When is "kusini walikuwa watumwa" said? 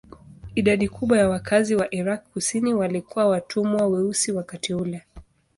2.33-3.87